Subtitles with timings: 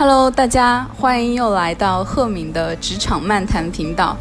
[0.00, 4.16] Hello，大家欢迎又来到赫敏的职场漫谈频道。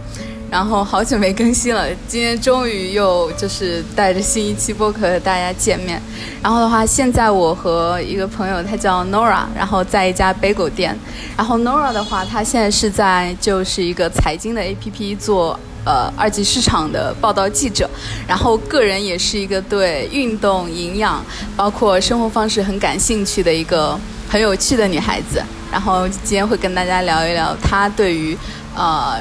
[0.50, 6.02] 然后好久没更新了，今天终于又就是带着新一期播客和大家见面。
[6.42, 10.98] 然后的话，现在我和一个朋友，他叫 Nora，然后在一家 bagel 店。
[11.38, 17.88] 然后 Nora 的话，他现在是在就是一个财经的 APP 做呃二级市场的报道记者。
[18.28, 21.24] 然后个人也是一个对运动、营养，
[21.56, 23.96] 包括生活方式很感兴趣的一个
[24.28, 25.40] 很有趣的女孩子。
[25.72, 28.38] 然后今天会跟大家聊一聊他对于
[28.76, 29.20] 呃。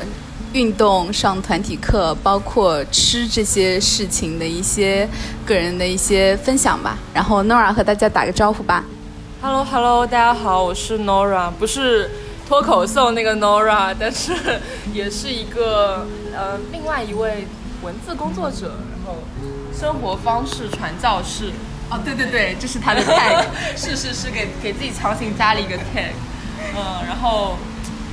[0.53, 5.07] 运动、上团体课，包括吃这些事情的一些
[5.45, 6.97] 个人的一些分享吧。
[7.13, 8.83] 然后 Nora 和大家打个招呼吧。
[9.43, 12.11] Hello，Hello，大家好，我是 Nora，不是
[12.49, 14.33] 脱口秀那个 Nora，但是
[14.95, 17.47] 也是一个呃另外一位
[17.83, 19.19] 文字工作者，然后
[19.79, 21.51] 生活方式传教士。
[21.91, 23.45] 哦，对对对，这是他的 tag，
[23.77, 26.13] 是是是，给给自己强行加了一个 tag。
[26.75, 27.57] 嗯，然后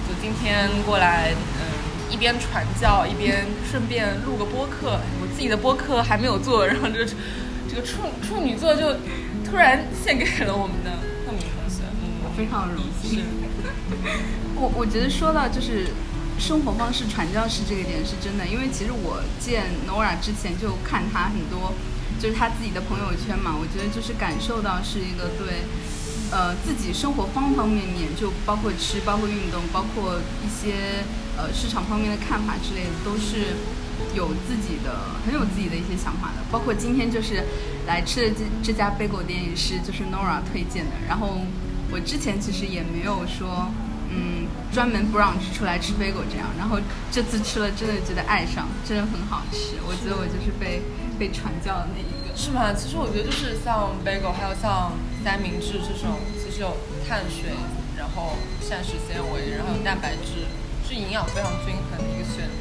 [0.07, 1.31] 就今天过来。
[1.31, 7.11] 嗯一边传教一边顺便录个播客，我自己的播客还没有做，然后这个
[7.67, 8.93] 这个处处女座就
[9.43, 10.91] 突然献给了我们的
[11.25, 13.25] 贺敏同学，嗯，非常荣幸。
[14.53, 15.87] 我我觉得说到就是
[16.37, 21.73] 生活方式传教士这个点是真的，因为其实我见 Nora 之前就看她很多
[22.21, 25.65] 就是她自己的朋友圈嘛，我觉得就是感受到是一个对。
[26.33, 31.05] 呃，自己生活方方面面，就包括吃，包括运动，包括一些
[31.37, 33.53] 呃市场方面的看法之类的，都是
[34.15, 36.41] 有自己的很有自己的一些想法的。
[36.51, 37.45] 包括今天就是
[37.85, 40.91] 来吃的这这家 bagel 店也是就是 Nora 推荐的。
[41.07, 41.37] 然后
[41.91, 43.69] 我之前其实也没有说
[44.09, 46.49] 嗯专门不让吃出来吃 bagel 这样。
[46.57, 46.79] 然后
[47.11, 49.77] 这次吃了真的觉得爱上，真的很好吃。
[49.85, 50.81] 我觉得我就是被
[51.19, 52.35] 被传教的那一个。
[52.35, 52.73] 是吗？
[52.73, 54.91] 其实我觉得就是像 bagel，还有像。
[55.23, 56.75] 三明治这种其实有
[57.07, 57.55] 碳水，
[57.97, 60.45] 然后膳食纤维，然后有蛋白质，
[60.87, 62.59] 是营养非常均衡的一个选择。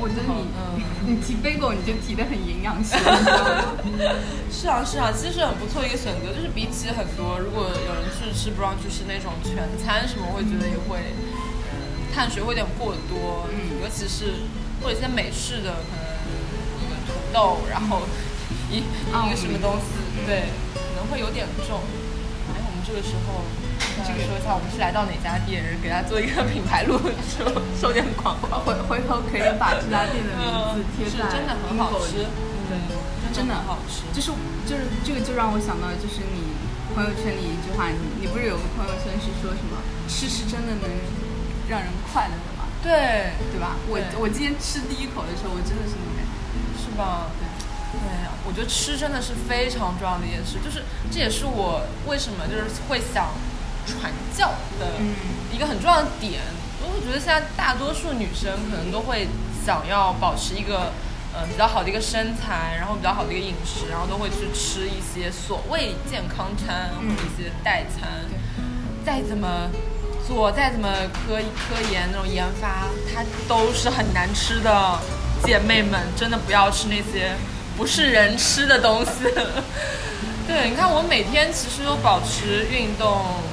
[0.00, 2.96] 我觉得你，嗯， 你提 bagel 你就提的很营养型。
[4.50, 6.32] 是啊是啊，其实是很不错一个选择。
[6.32, 11.12] 就是比起很多，如果有人去吃 brunch 是那种全餐什么，我会觉得也会，
[11.74, 13.46] 嗯，碳水会有点过多。
[13.52, 14.48] 嗯，尤其是
[14.80, 16.02] 或者一些美式的，可能
[16.80, 18.02] 一个土豆，然后
[18.70, 20.46] 一一个什么东西，对。
[21.10, 21.80] 会有点重，
[22.52, 23.42] 哎，我们这个时候，
[24.04, 27.46] 这个说一下，我们是来到哪家店，给他做一个品牌录，收
[27.78, 31.28] 收点广告，回回头可以把这家店的名字贴在。
[31.28, 32.26] 是真的很好吃，
[32.68, 32.78] 对，
[33.32, 34.04] 真的很好吃。
[34.14, 34.30] 就是
[34.66, 36.54] 就是这个就让我想到，就是你
[36.94, 40.88] 朋友圈里一句话，你你不是有个朋友圈是说什么吃是真的能
[41.68, 42.68] 让人快乐的吗？
[42.82, 43.76] 对，对吧？
[43.86, 46.34] 我我今天吃第一口的时候，我真的是那种感觉，
[46.82, 47.30] 是吧？
[47.38, 47.46] 对。
[47.92, 48.00] 对，
[48.46, 53.28] 我觉得吃真的是非常重要的一件事，就是这也是我为什么就是会想
[53.86, 54.48] 传教
[54.80, 54.96] 的
[55.52, 56.40] 一个很重要的点。
[56.80, 59.28] 因为我觉得现在大多数女生可能都会
[59.64, 60.90] 想要保持一个
[61.34, 68.24] 呃比较好的一个身材，然后比较好的一个饮食，然后都会去吃一些所谓健康餐或者一些代餐。
[69.04, 69.68] 再怎么
[70.26, 74.98] 做，再怎么科科研那种研发，它都是很难吃的。
[75.44, 77.36] 姐妹们，真的不要吃那些。
[77.76, 79.10] 不是人吃的东西，
[80.46, 83.08] 对，你看我每天其实都保持运动，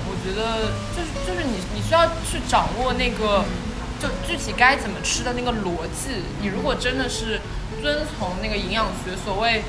[0.06, 3.44] 我觉得就是就是你你需要去掌握那个
[4.00, 6.22] 就具体该怎么吃的那个逻辑。
[6.42, 7.40] 你如果真的是
[7.82, 9.64] 遵从那个营养学所谓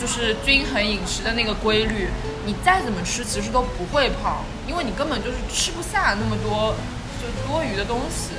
[0.00, 2.08] 就是均衡饮食的那个规律，
[2.46, 6.74] 你再怎么吃其实都不会胖，因为你根本就是吃不下那么多
[7.20, 8.32] 就多余的东西。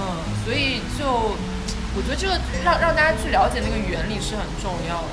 [0.00, 1.36] 嗯，所以就。
[1.98, 5.10] 我觉得这个让让大家去了解那个原理是很重要的。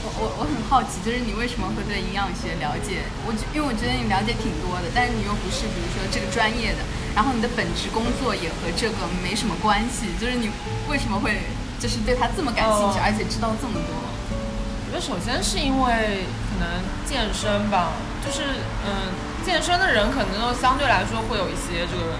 [0.00, 3.04] 我我我很好奇，就是你为什么会对营养学了解？
[3.28, 6.80] 我因为我觉得你了解挺多的，但是你又不是比如说这个专业的，
[7.12, 10.48] 然后你的本职工作也和这个没什么关系，就是你
[10.88, 11.44] 为什么会
[11.76, 13.92] 就是对他这么感兴趣，而且知道这么多？
[13.92, 17.92] 我觉得首先是因为可能健身吧，
[18.24, 19.12] 就是嗯，
[19.44, 22.16] 健身的人可能都相对来说会有一些这个。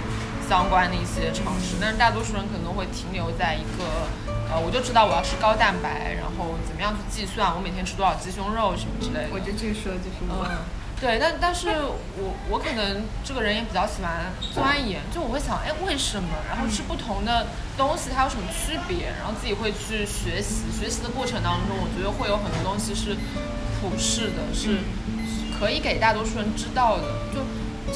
[0.49, 3.85] 相关的一些常识，但是大多数人可能都会停留在一个，
[4.51, 9.35] 呃，我就知道我要吃高蛋白，然后怎么样去计算我每天吃多少鸡胸肉什么之类的。
[9.35, 10.47] 我觉得这个说的就是我。
[10.99, 11.69] 对，但但是
[12.17, 16.31] 我我可能这个人也比较喜欢钻研，就我会想，哎，为什么？
[16.49, 19.13] 然后吃不同的东西它有什么区别？
[19.19, 23.15] 然后自己会去学习，学习的过程当中，我觉得会有很多东西是
[23.77, 24.79] 普世的，是
[25.61, 27.03] 可以给大多数人知道的，
[27.35, 27.45] 就。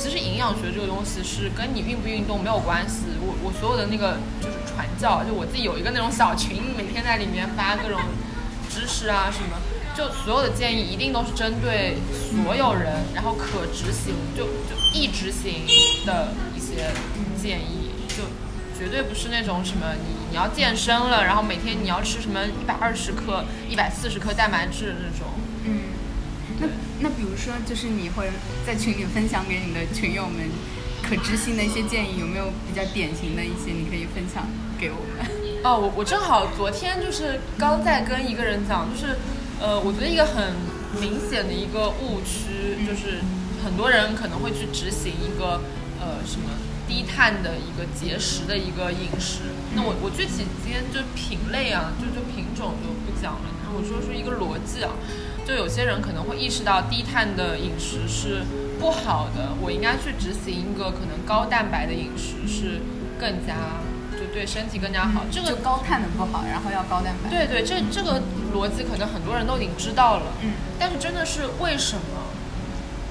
[0.00, 3.20] 其实营养学这个东西是跟你运不运动没有关系。
[3.20, 8.00] 我我所有的那个就是传教，就我自己有一个那种小群，每天在里面发各种
[8.70, 9.58] 知识啊什么。
[9.94, 15.67] 就所有的建议一定都是针对所有人，然后可执行，就就易执行
[16.06, 16.93] 的一些
[17.37, 18.25] 建议，就
[18.79, 25.29] 绝对不是那种什么你你要健身了，然后每天你要吃什么一百二十克、一百四十克蛋白质那种。
[25.67, 25.82] 嗯，
[26.61, 26.69] 那
[27.01, 28.31] 那比如说，就是你会
[28.67, 30.49] 在群里分享给你的群友们
[31.03, 34.47] 可执行的一些建议，有没有比较典型的一些你可以分享
[34.79, 35.27] 给我们？
[35.65, 39.17] 哦，我我正好昨天就是刚在跟一个人讲，就是
[39.61, 40.55] 呃，我觉得一个很
[41.01, 43.21] 明显的一个误区，就是
[43.65, 45.61] 很多人可能会去执行一个
[46.01, 46.49] 呃什么
[46.89, 49.53] 低碳的一个节食的一个饮食。
[49.75, 54.93] 那我我具体今天就品类啊，就就品种就不讲了，我说是一个逻辑啊。
[55.50, 58.44] 就有些人可能会意识到低碳的饮食是
[58.79, 62.81] 不好的，我应该去执行一个可能高蛋白的饮食是
[63.19, 63.82] 更加
[64.12, 65.25] 就对身体更加好。
[65.29, 67.29] 这个高碳的不好，然后要高蛋白。
[67.29, 68.23] 对对，这这个
[68.55, 70.26] 逻辑可能很多人都已经知道了。
[70.41, 70.52] 嗯。
[70.79, 72.31] 但是真的是为什么？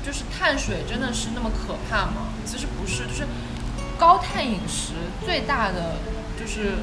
[0.05, 2.31] 就是碳水真的是那么可怕吗？
[2.45, 3.27] 其实不是，就是
[3.97, 4.93] 高碳饮食
[5.25, 5.97] 最大的
[6.39, 6.75] 就是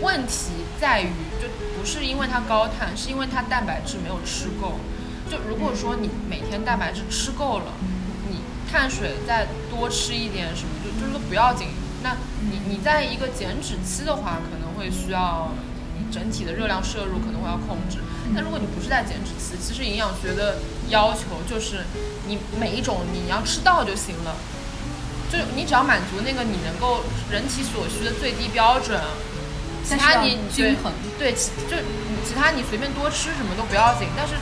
[0.00, 0.50] 问题
[0.80, 1.46] 在于就。
[1.82, 4.78] 不是因为它高碳，是因为它蛋白质没有吃够。
[5.28, 7.72] 就如果说你每天蛋白质吃够了，
[8.30, 8.38] 你
[8.70, 11.66] 碳水再多吃一点什么，就就是说不要紧。
[12.04, 15.50] 那你你在一个减脂期的话，可能会需要
[15.98, 17.98] 你整体的热量摄入可能会要控制。
[18.32, 20.58] 但如果你不是在减脂期，其实营养学的
[20.88, 21.80] 要求就是
[22.28, 24.36] 你每一种你要吃到就行了，
[25.32, 29.00] 就你只要满足那个你能够人体所需的最低标准。
[29.84, 31.76] 其他你均衡对，其就
[32.24, 34.34] 其他你随便多吃什么都不要紧，但是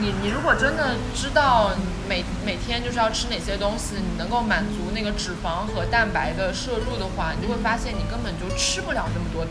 [0.00, 1.70] 你你如果真的知道
[2.08, 9.46] 每每天就是要吃哪些东西，你能够满足那个脂肪和蛋白的摄入的话，你就会发现你根本就吃不了那么多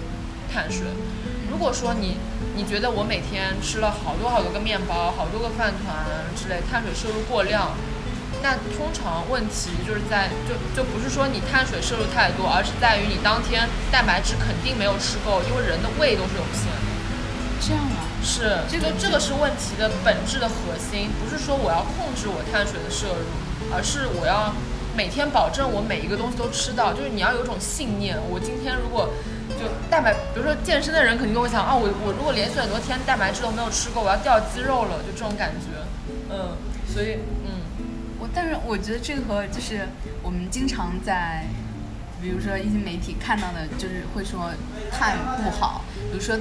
[0.54, 0.86] 碳水。
[1.50, 2.18] 如果说你
[2.56, 7.72] 你觉得我每天吃了好多好多个面包、好多个饭团之类，碳水摄入过量。
[8.44, 16.92] 那通常问题就是在就就不是说你碳水摄入太多，而是在于你当天蛋白质肯定没有吃够，因为人的胃都是有限的。
[17.64, 18.04] 这样啊？
[18.22, 23.24] 是，这个这个是问题的本质的核心，不是说我要控制我碳水的摄入，
[23.74, 24.54] 而是我要
[24.94, 26.92] 每天保证我每一个东西都吃到。
[26.92, 29.08] 就是你要有一种信念，我今天如果
[29.56, 35.80] 就蛋白，比如说健身的人肯定都会想啊，我我如果连续很多天蛋白质都没有吃够，我要掉肌肉了，就这种感觉。
[36.30, 36.58] 嗯，
[36.94, 37.20] 所以。
[38.34, 39.88] 但是我觉得这个和就是
[40.22, 41.46] 我们经常在，
[42.22, 44.52] 比如说一些媒体看到的，就是会说
[44.92, 46.38] 碳不好，比如说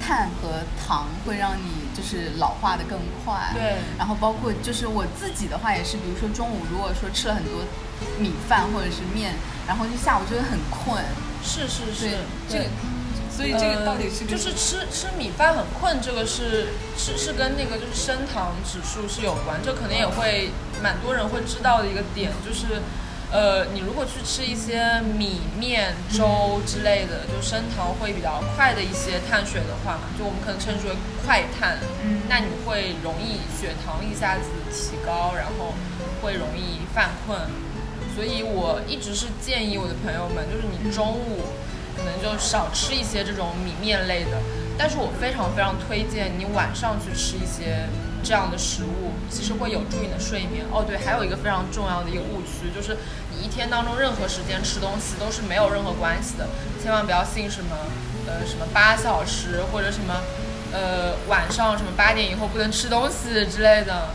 [0.00, 3.50] 碳和糖会让你就是老化的更快。
[3.54, 3.76] 对。
[3.98, 7.64] 然后包括就是我自己的话也是，比如说中午如果说吃了很多
[8.18, 9.34] 米饭或者是面，
[9.66, 11.02] 然后就下午就会很困。
[11.42, 12.18] 是是是。
[12.48, 12.64] 这个。
[13.36, 20.50] 所以这个到底是就是吃吃米饭很困，这个是是是跟那个就是升糖指数是有关，这可能也会
[20.80, 22.80] 蛮多人会知道的一个点，就是
[23.32, 30.94] 呃你如果去吃一些米面粥之类的，就升糖会比较快的一些碳水的话嘛，就我们可能称之为
[31.26, 35.74] 快碳，嗯，那你会容易血糖一下子提高，然后
[36.22, 37.36] 会容易犯困，
[38.14, 41.40] 所以我一直是建议我的朋友们，就是你中午。
[42.04, 44.36] 可能就少吃一些这种米面类的，
[44.76, 47.88] 但是我非常非常推荐你晚上去吃一些
[48.22, 50.66] 这样的食物，其实会有助于你的睡眠。
[50.70, 52.98] 哦，对，还有一个非常重要的一个误区，就是
[53.32, 56.46] 你一天当中任何时间吃东西都是没有任何关系的，
[56.82, 57.74] 千万不要信什么，
[58.28, 60.20] 呃，什么八小时或者什么，
[60.72, 64.10] 呃，晚上什么八点以后不能吃东西之类的，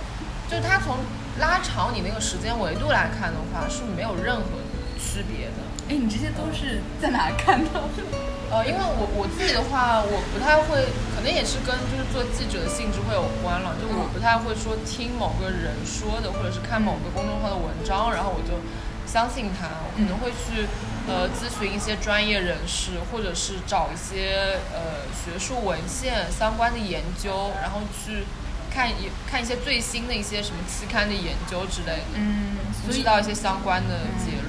[0.48, 0.98] 就是它从
[1.40, 4.62] 拉长你那个时间维度来看的话是没有任何
[5.00, 5.69] 区别的。
[5.90, 8.06] 哎，你这些都是在哪看到的？
[8.52, 13.74] 呃，因为我我自己的话，我不太会，可能也是跟就是做记者的性质会有关了。
[13.82, 18.62] 就我不太会说听某个人说的，或者是看某个公众号的文章，然后我就
[19.06, 19.70] 相信他。
[19.86, 20.66] 我可能会去
[21.06, 28.26] 呃咨询一些专业人士，或者是找一些呃学术文献相关的研究，然后去
[28.74, 32.58] 看一看一些最新的一些什么期刊的研究之类的，嗯，
[32.90, 34.42] 知道一些相关的结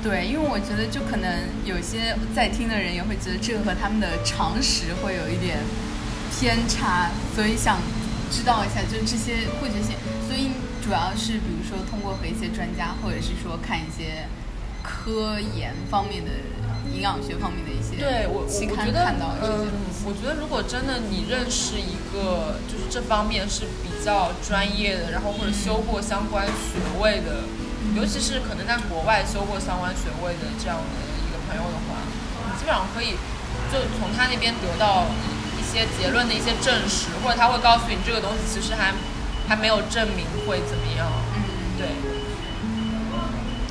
[0.00, 1.26] 对，因为我觉得就可能
[1.64, 5.58] 有些在听的人也会觉得这个和他们的常识会有一点
[6.30, 7.78] 偏差，所以想
[8.30, 9.96] 知道一下，就这些会觉性。
[10.28, 10.52] 所以
[10.84, 14.28] 主要是比如说通过和一些专家，或者是说看一些
[14.84, 16.30] 科研方面的、
[16.94, 19.66] 营养学方面的一些对我期刊看到嗯，
[20.06, 27.42] 我觉得如果真的你认识一个就是这方面是比较专业的，然后或者修过相关学位的。
[27.98, 31.98] 尤其是可能在国外修过相关学位的这样的一个朋友的话，
[32.46, 33.18] 你基本上可以
[33.74, 35.06] 就从他那边得到
[35.58, 38.94] 一些结论的一些证实，或者他会告诉你这个东西其实还
[39.48, 41.10] 还没有证明会怎么样。
[41.34, 41.42] 嗯，
[41.76, 41.88] 对，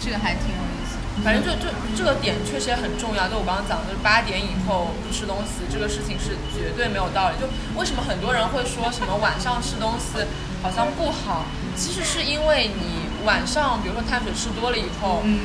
[0.03, 1.00] 这个还挺有意思。
[1.24, 3.29] 反正就就这个点确实也很重要。
[3.31, 7.39] 就我刚刚讲的，就是八点以后不吃东西这个事情是绝对没有道理。
[7.39, 7.48] 就
[7.79, 10.19] 为什么很多人会说什么晚上吃东西
[10.62, 11.46] 好像不好？
[11.77, 15.38] 其实是因为你晚上比如说碳水吃多了以后，嗯，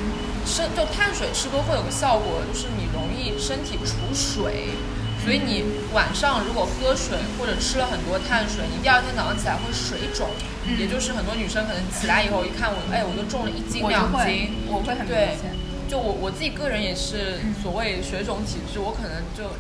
[0.47, 4.71] 身就碳水吃多会有个效果，就是你容易身体储水，
[5.25, 10.31] 所以你晚上如果喝水或者吃了很多碳水，你第二天早上起来会水肿，
[10.65, 10.79] 嗯。
[10.79, 15.51] 也就是很多女生可能起来以后一看我，哎，我都重了一斤两斤，，我会很明对显。
[15.91, 17.53] 就我我自己个人也是嗯。
[17.61, 19.51] 所谓水肿体质，我可能就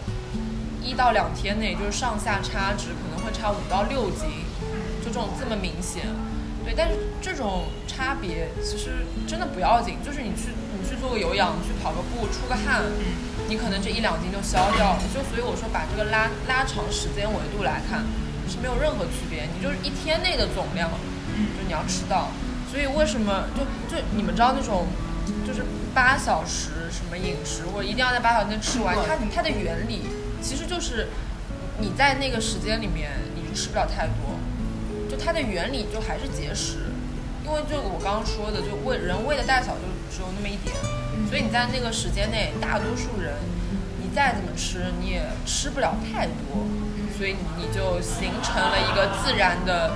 [0.80, 4.46] 一到两天内就是上下差值可能会差五到六斤，
[5.02, 6.06] 就这种这么明显。
[6.64, 12.82] 对，但是这种差别其实真的不要紧，就是你去你去做个有氧，你去跑个步，出个汗，
[13.48, 15.02] 你可能这一两斤就消掉了。
[15.12, 18.04] 就所以我说把这个拉拉长时间维度来看
[18.48, 20.90] 是没有任何区别，你就是一天内的总量，
[21.56, 22.30] 就你要吃到。
[22.70, 23.64] 所以为什么就
[23.94, 24.86] 就你们知道那种
[25.46, 30.02] 就是八小时什么饮食，或者一定要在八小时内吃完，它它的原理
[30.40, 31.08] 其实就是
[31.78, 34.41] 你在那个时间里面你是吃不了太多，就
[35.24, 36.90] 它的原理就还是节食，
[37.44, 40.74] 因为就我刚刚说的，就胃人胃的大小就只有那么一点，
[41.28, 43.34] 所以你在那个时间内，大多数人
[44.02, 46.66] 你再怎么吃你也吃不了太多，
[47.16, 49.92] 所以你就形成了一个自然的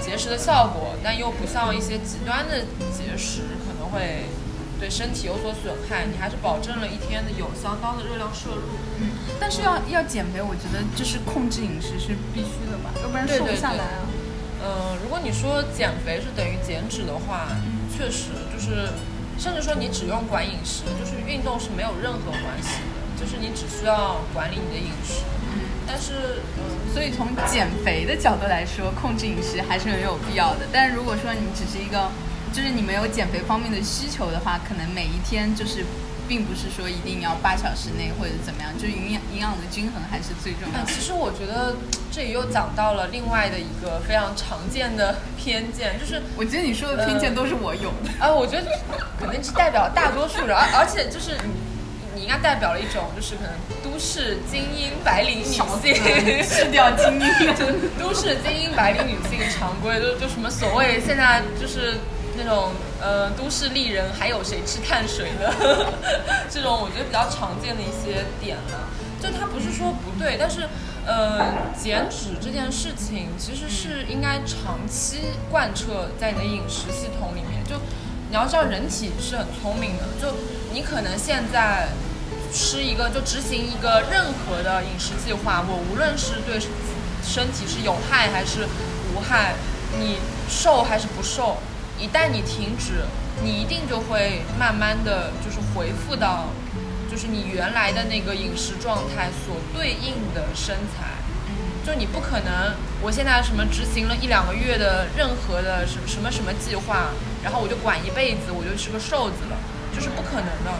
[0.00, 2.60] 节食的效果，但又不像一些极端的
[2.90, 4.26] 节食可能会
[4.80, 8.62] 对身体有所损害，你还是保证了一天的有相当的热量摄入。
[9.38, 13.78] 但是要要减肥，我觉得就是控制饮食是必须的吧，要不然瘦不对对对
[14.64, 17.48] 嗯，如果你说减肥是等于减脂的话，
[17.94, 18.88] 确实就是，
[19.38, 25.24] 甚至说你只用管饮食，就是运动是没有任何关系的，就是你只需要管理你的饮食。
[25.84, 30.60] 但是，嗯，所以从减肥的角度来说，控制饮食还是很有必要的。
[30.72, 32.08] 但是如果说你只是一个，
[32.52, 35.84] 就是你没有减肥方面的需求的话，可能每一天就是，
[36.32, 40.90] 并不是说一定要八小时内或者怎么样，就是营养营养的均衡还是最重要哎，的。
[40.90, 41.76] 其实我觉得
[42.10, 48.08] 这里又讲到了另外的一个非常常见的偏见，就是我觉得你说的偏见都是我有的。
[48.18, 48.66] 啊，我觉得
[49.20, 51.52] 可能是代表大多数人，而而且就是你，
[52.16, 53.52] 你应该代表了一种就是可能
[53.84, 57.54] 都市精英白领女性，去掉精英，
[58.00, 61.98] 都市精英白领女性常规，就就什么所谓现在就是
[62.36, 65.52] 那种呃都市丽人，还有谁吃碳水的
[66.50, 68.88] 这种，我觉得比较常见的一些点了。
[69.20, 70.68] 就它不是说不对，但是
[71.06, 75.18] 呃减脂这件事情其实是应该长期
[75.50, 77.62] 贯彻在你的饮食系统里面。
[77.64, 77.76] 就
[78.28, 80.34] 你要知道人体是很聪明的，就
[80.72, 81.88] 你可能现在。
[82.54, 86.60] 吃一个就执行一个任何的饮食计划，我无论是对
[87.24, 88.68] 身体是有害还是
[89.14, 89.54] 无害，
[89.98, 90.18] 你
[90.50, 91.56] 瘦还是不瘦，
[91.98, 93.04] 一旦你停止，
[93.42, 96.48] 你一定就会慢慢的就是恢复到，
[97.10, 101.12] 就是你原来的那个饮食状态所对应的身材。
[101.84, 107.10] 就你不可能，我现在什么执行了一两个月的任何的什么什么什么计划，
[107.42, 109.56] 然后我就管一辈子，我就是个瘦子了，
[109.92, 110.70] 就是不可能的。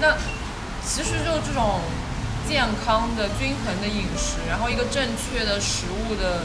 [0.00, 0.16] 那
[0.82, 1.80] 其实就这种
[2.48, 6.42] 健康的、均衡的饮食，然后一个正确的食物的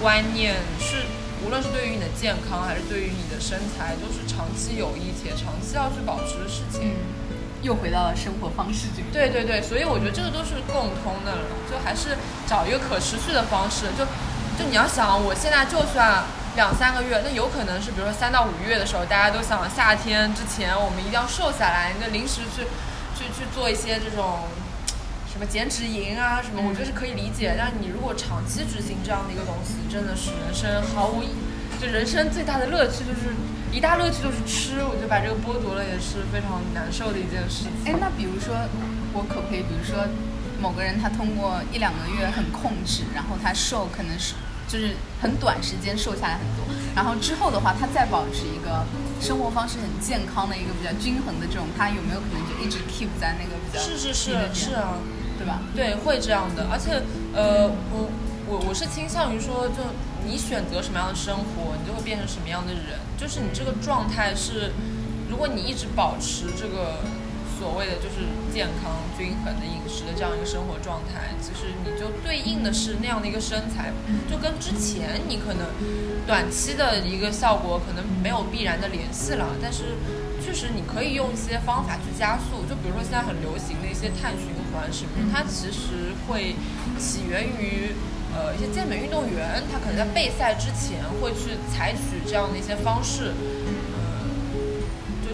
[0.00, 1.08] 观念，是
[1.44, 6.96] 无论是对于你的健康，还是对于你的身材，都是长期有益且长期要去保持的事情。
[7.62, 9.08] 又回到了生活方式这个。
[9.10, 13.86] 对对对，所以我觉得这个都是共通的了，就还是找一个可持续的方式。
[13.96, 14.04] 就
[14.58, 16.24] 就你要想，我现在就算
[16.56, 22.68] 两三个月，那有可能是比如说三到五月的时候，大家都想夏天之前我们一定要瘦下来，那临时去
[23.16, 24.44] 去去做一些这种
[25.34, 27.56] 什么减脂营啊什么，我觉得是可以理解。
[27.58, 31.34] 但是你如果长期执行这样的一个东西，真的是人生毫无意，
[31.82, 33.34] 就人生最大的乐趣就是
[33.72, 37.92] 一大乐趣就是吃，我觉得把这个剥夺了也是非常难受的一件事情。
[37.92, 38.54] 哎，那比如说，
[39.10, 40.06] 我可不可以，比如说，
[40.62, 44.38] 某个人他通过一两个月很控制，然后他瘦，可能是
[44.70, 46.62] 就是很短时间瘦下来很多，
[46.94, 48.86] 然后之后的话，他再保持一个
[49.18, 55.02] 生活方式很健康的一个比较均衡的这种，他有没有可能就一直 keep 在那个比较是是是是啊，
[55.44, 55.60] 对吧？
[55.76, 56.66] 对，会这样的。
[56.72, 57.02] 而且，
[57.36, 58.08] 呃，我
[58.48, 59.84] 我我是倾向于说，就
[60.24, 62.96] 你选择什么样的生活，你就会变成什么样的人。
[63.18, 64.72] 就是你这个状态是，
[65.28, 67.04] 如果你一直保持这个
[67.60, 73.92] 所谓的就是健康均衡的饮食的这样一个生活状态，其实你就对应的是那样的一个身材，
[74.30, 75.68] 就跟之前你可能
[76.26, 79.92] 短期的一个效果可能没有必然的联系了，但是。
[80.44, 86.56] 确实你可以用一些方法去加速，就比如说现在很流行的一些碳循环什么，它其实会
[86.98, 87.94] 起源于
[88.34, 93.32] 呃一些健美运动员，他可能在备赛之前会去采取这样的一些方式。
[93.38, 93.64] 嗯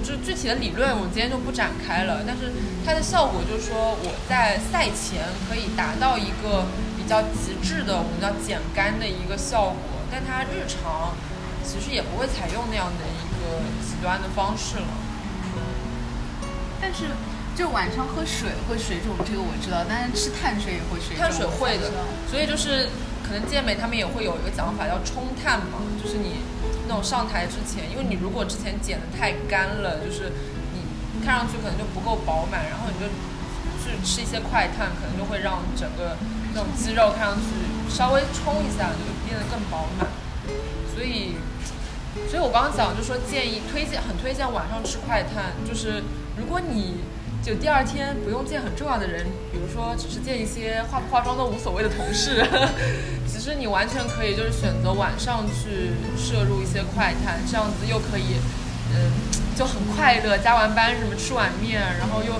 [0.02, 2.24] 就具体的理论，我今天就不展开了。
[2.26, 2.50] 但是
[2.84, 6.66] 它的效果就是说，我在赛前可以达到一个
[6.96, 10.00] 比较极致的，我们叫减干的一个效果。
[10.10, 11.14] 但它日常
[11.62, 14.88] 其实也不会采用那样的一个极端的方式了。
[16.80, 17.04] 但是
[17.56, 19.84] 就晚上喝水会水肿，这个我知道。
[19.88, 21.18] 但是吃碳水也会水肿。
[21.18, 21.90] 碳水会的，
[22.30, 22.88] 所以就是
[23.26, 26.42] 可能健美他们也会有一个讲法叫冲碳嘛，就是你。
[26.90, 30.32] 那种上台之前，因为你如果之前减的太干了，就是
[30.74, 33.06] 你看上去可能就不够饱满，然后你就
[33.78, 36.16] 去吃一些快碳，可能就会让整个
[36.52, 37.46] 那种肌肉看上去
[37.88, 40.08] 稍微冲一下，就变得更饱满。
[40.92, 41.36] 所以，
[42.28, 46.02] 所以我刚刚讲就说建议推荐很推荐晚上吃快碳，就是
[46.36, 46.96] 如果你
[47.42, 52.44] 就第二天不用见很重要的人，比如说只是见一些化不化妆都无所谓的同事。
[53.26, 58.36] 其实你完全可以就是选择晚上去摄入一些快餐，这样子又可以，
[58.92, 59.10] 嗯，
[59.56, 60.36] 就很快乐。
[60.36, 62.34] 加完班什么吃碗面，然后又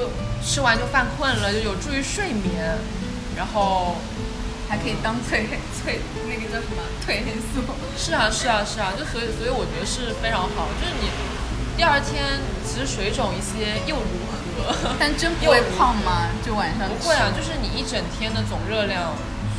[0.00, 0.10] 又
[0.40, 2.78] 吃完就犯困了，就有助于睡眠，
[3.36, 3.96] 然后
[4.68, 5.98] 还可以当催 催
[6.28, 7.66] 那个叫什么 褪黑素。
[7.98, 10.68] 是啊是啊是啊，就所以所以我觉得是非常好。
[10.80, 11.10] 就是你
[11.76, 14.96] 第二天其实水肿一些又如何？
[14.98, 16.26] 但真不会胖吗？
[16.44, 19.12] 就晚上不会啊，就是你一整天的总热量。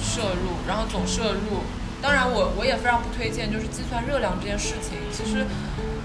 [0.07, 1.61] 摄入，然后总摄入。
[2.01, 4.97] 当然，我我也非常不推荐，就是计算热量这件事情。
[5.13, 5.45] 其实，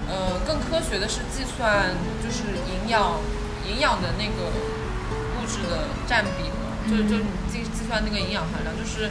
[0.05, 3.17] 呃，更科学的是计算，就是营养
[3.65, 4.53] 营养的那个
[5.33, 6.77] 物质的占比嘛。
[6.85, 8.69] 就就你计计算那个营养含量。
[8.77, 9.09] 就是，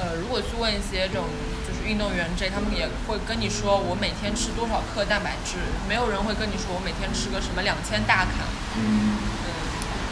[0.00, 1.28] 呃，如果去问一些这种
[1.67, 5.56] 就是运动员这，他们也会跟你说我每天吃多少克蛋白质。
[5.88, 8.44] 没有人会跟你说我每天吃个什么两千大卡。
[8.76, 9.16] 嗯。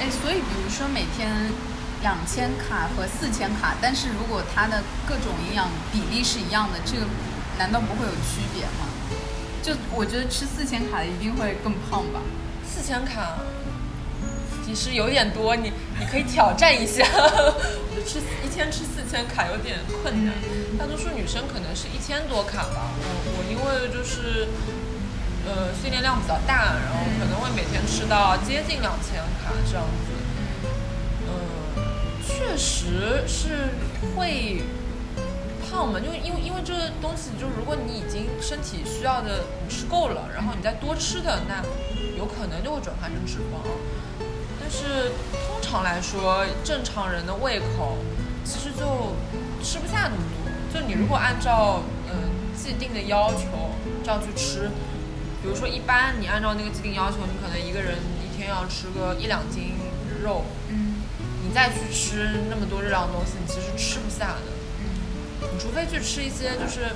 [0.00, 1.52] 哎，所以比如说每天。
[2.02, 7.06] 两千卡和四千卡，但是如果它的各种营养比例是一样的，这个
[7.58, 8.86] 难道不会有区别吗？
[9.62, 12.20] 就我觉得吃四千卡的一定会更胖吧。
[12.68, 13.40] 四千卡
[14.66, 17.07] 其实有点多，你你可以挑战一下。
[17.14, 20.35] 我觉得吃一天吃四千卡有点困难，
[20.76, 22.90] 大多数女生可能是一千多卡吧。
[22.98, 23.07] 我
[23.38, 24.48] 我因为就是
[25.46, 30.11] 呃训练量比较大，然后可能会每天吃到接近两千卡这样子。
[31.31, 31.33] 嗯
[32.26, 33.70] 确实是
[34.14, 34.62] 会
[35.62, 41.62] 胖嘛，就因为因为这个东西，就是如果你已经身体需要的你吃够了，然后你再多吃的，那
[42.18, 43.62] 有可能就会转化成脂肪。
[44.66, 47.98] 但是通常来说，正常人的胃口
[48.44, 49.14] 其实就
[49.62, 50.50] 吃不下那么多。
[50.74, 53.70] 就你如果按照嗯既定的要求
[54.02, 54.68] 这样去吃，
[55.40, 59.74] 比如说一般你按照那个既定要求，你可能一个人一天要吃个一两斤
[60.24, 60.42] 肉。
[60.68, 60.96] 嗯，
[61.46, 64.50] 你再去吃那么多热量的东西，你其实吃不下的。
[64.81, 66.90] 嗯，你除非去吃一些就是，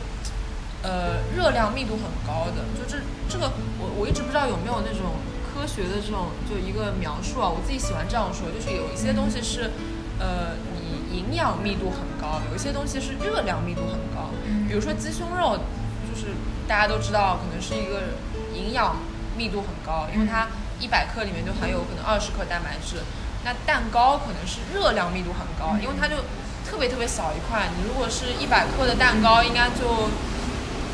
[0.82, 2.66] 呃，热量密度很高的。
[2.74, 5.14] 就这这个，我我一直不知道有没有那种
[5.60, 7.44] 科学的这种就一个描述啊。
[7.44, 9.70] 我自己喜欢这样说，就是有一些东西是，
[10.18, 14.32] 呃，你营养密度很高，有一些东西是热量密度很高。
[14.66, 15.60] 比如说鸡胸肉，
[16.08, 16.32] 就是
[16.66, 18.16] 大家都知道，可能是一个
[18.56, 18.96] 营养
[19.36, 20.48] 密度很高，因为它
[20.80, 23.04] 一百克里面就含有可能二十克蛋白质。
[23.44, 26.16] 那蛋糕可能是热量密度很高，因为它就
[26.64, 27.68] 特别特别小一块。
[27.76, 30.08] 你如果是一百克的蛋糕，应该就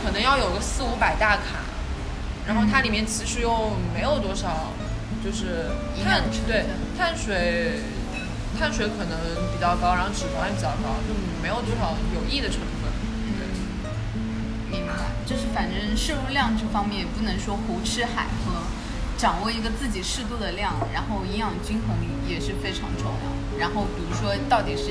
[0.02, 1.62] 可能要有个四五百大卡。
[2.47, 4.73] 然后它里面其实又没有多少，
[5.25, 5.67] 就是
[6.05, 6.65] 碳对
[6.97, 7.81] 碳水，
[8.59, 9.19] 碳水可能
[9.53, 12.91] 比较高，然后脂肪也比较高，就没有多少有益的成分。
[14.71, 14.93] 明白，
[15.25, 18.53] 就是反正摄入量这方面不能说胡吃海喝。
[19.19, 21.97] 掌握一个自己适度的量，然后营养均衡
[22.29, 23.59] 也是非常重要。
[23.59, 24.91] 然后比如说到底是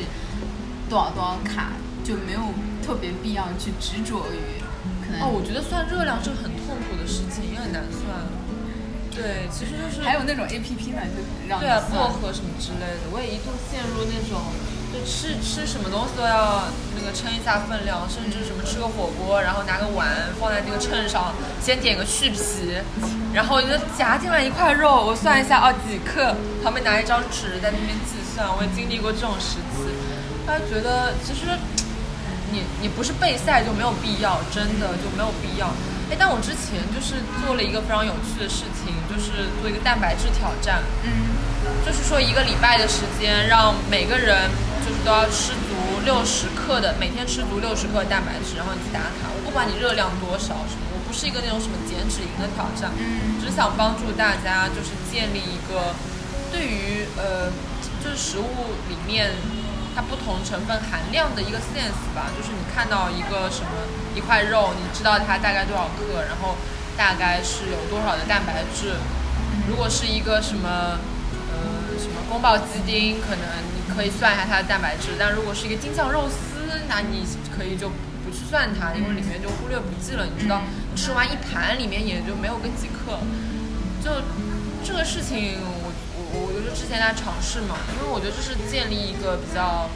[0.90, 2.42] 多少多少卡，就没有
[2.84, 4.66] 特别必要去执着于。
[5.06, 8.26] 可能哦，我觉得算热量是很痛苦的事情，也很难算。
[9.14, 14.42] 对，其实就是还有那种 A P P 嘛，就让对啊薄荷什么之类的，我也一度陷入那种。
[14.94, 20.08] 就吃吃什么东西都要那个称一下分量，甚至什么吃个火锅，然后拿个碗
[20.40, 22.40] 放在那个秤上，先点个去皮，
[23.34, 28.48] 然后就夹进来一块肉，我算一下哦几克，旁边拿一张纸在那边计算。
[28.48, 29.84] 我也经历过这种时期，
[30.48, 31.60] 他觉得其实
[32.54, 35.68] 你你不是备赛就没有必要，真的就没有必要。
[36.10, 41.34] 哎，但我之前就是做了一个非常有趣的事情，就是做一个蛋白质挑战，嗯，
[41.86, 44.50] 就是说一个礼拜的时间让每个人。
[44.86, 45.74] 就是都要吃足
[46.06, 49.34] 六十克的，每天吃足六十克的蛋白质，然后你去打卡。
[49.34, 55.98] 我不管你热量多少，什么我不是一个那种什么减脂营的挑战，嗯只想帮助大家就是建立一个
[56.54, 57.50] 对于呃
[57.98, 59.34] 就是食物里面
[59.96, 63.72] 它不同成分含量的一个 sense 吧，就是你看到一个什么
[64.14, 66.58] 一块肉，你知道它大概多少克，然后
[66.98, 68.96] 大概是有多少的蛋白质。
[69.70, 71.00] 如果是一个什么
[71.50, 80.26] 呃什么宫保鸡丁，可能你可以算一下它的蛋白质，但如果是一个京酱肉丝，那你可以就不去算它，因为里面就忽略不计了。
[80.26, 80.62] 你知道，
[80.96, 83.20] 吃完一盘里面也就没有个几克，
[84.04, 84.12] 就
[84.84, 85.58] 这个事情
[86.36, 89.90] 我，就之前在尝试嘛，因为我觉得这是建立一个比较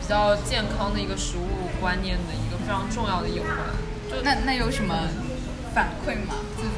[0.00, 3.48] 比较健康的一个食物观念的一个非常重要的一环。
[4.10, 5.08] 就那那有什么
[5.74, 6.36] 反馈吗？
[6.56, 6.72] 这种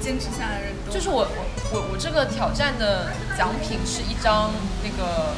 [0.00, 1.40] 坚持下来的就是我我
[1.72, 4.50] 我我这个挑战的奖品是一张
[4.82, 5.34] 那个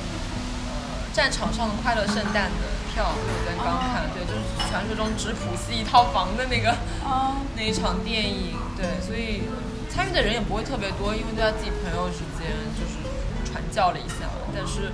[0.68, 6.74] 呃战场上的快乐圣诞的票，我昨天刚看，对，就是传说中只普西一套房的那个
[7.06, 9.46] 哦， 那一场电影，对，所以
[9.88, 12.98] 参与的人也不会特别多，因为都在自己朋友之间就是
[13.46, 14.90] 传教了一下，但是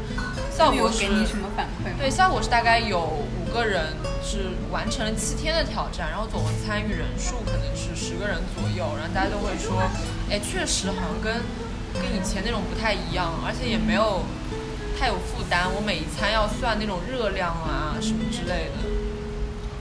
[0.52, 1.96] 效果是给你什么反馈吗？
[1.96, 9.80] 对，效果是大概有五个人是完成了七天的挑战，然后总共参与人数可能是十个人左右，然后大家都会说，
[10.28, 11.40] 哎，确实好像跟
[11.96, 14.20] 跟以前那种不太一样，而且也没有
[14.98, 18.88] 太有负担，我每一餐要算那种热量啊什么之类的。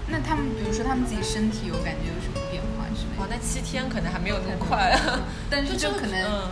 [0.07, 3.35] 那他们比如说他们自己身体有感觉有什么变化之类哦，的？
[3.35, 4.97] 那七天可能还没有那么快，
[5.49, 6.51] 但是就就可能嗯。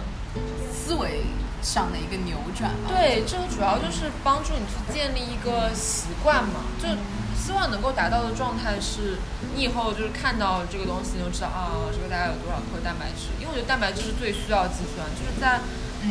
[0.71, 1.21] 思维
[1.61, 2.89] 上的一个扭转吧。
[2.89, 6.87] 对，这个主要就是帮助你去建立一个习惯嘛，就
[7.37, 9.19] 希望能够达到的状态是，
[9.53, 13.29] 你以后就是看到这个东西，你就知道啊，这个大概有多少克蛋白质。
[13.39, 15.59] 因为我觉得蛋白质是最需要计算，就是在